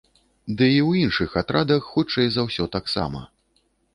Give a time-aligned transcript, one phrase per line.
[0.55, 3.23] Ды і ў іншых атрадах хутчэй за ўсё таксама.